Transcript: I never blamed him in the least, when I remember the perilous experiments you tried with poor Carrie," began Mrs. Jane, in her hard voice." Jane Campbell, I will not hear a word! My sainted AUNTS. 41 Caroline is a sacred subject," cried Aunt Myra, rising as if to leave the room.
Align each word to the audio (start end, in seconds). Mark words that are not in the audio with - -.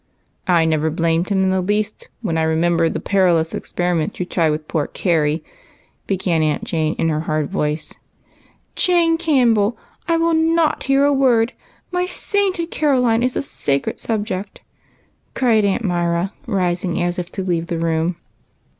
I 0.47 0.65
never 0.65 0.89
blamed 0.89 1.29
him 1.29 1.43
in 1.43 1.51
the 1.51 1.61
least, 1.61 2.09
when 2.23 2.35
I 2.35 2.41
remember 2.41 2.89
the 2.89 2.99
perilous 2.99 3.53
experiments 3.53 4.19
you 4.19 4.25
tried 4.25 4.49
with 4.49 4.67
poor 4.67 4.87
Carrie," 4.87 5.43
began 6.07 6.41
Mrs. 6.41 6.63
Jane, 6.63 6.95
in 6.97 7.09
her 7.09 7.19
hard 7.19 7.51
voice." 7.51 7.93
Jane 8.85 9.15
Campbell, 9.15 9.77
I 10.07 10.17
will 10.17 10.33
not 10.33 10.81
hear 10.85 11.05
a 11.05 11.13
word! 11.13 11.53
My 11.91 12.07
sainted 12.07 12.63
AUNTS. 12.69 12.79
41 12.79 12.79
Caroline 12.95 13.21
is 13.21 13.35
a 13.35 13.43
sacred 13.43 13.99
subject," 13.99 14.61
cried 15.35 15.63
Aunt 15.65 15.83
Myra, 15.83 16.33
rising 16.47 16.99
as 16.99 17.19
if 17.19 17.31
to 17.33 17.43
leave 17.43 17.67
the 17.67 17.77
room. 17.77 18.15